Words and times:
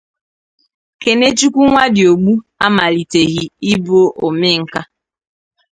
Kenechukwu 1.01 1.61
Nwadiogbu 1.69 2.33
amaliteghị 2.65 3.43
ịbụ 3.73 3.97
omenkà. 4.25 4.81